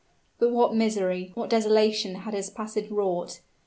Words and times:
But 0.39 0.49
what 0.51 0.73
misery, 0.73 1.29
what 1.35 1.51
desolation 1.51 2.15
had 2.15 2.33
his 2.33 2.49
passage 2.49 2.89
wrought! 2.89 3.41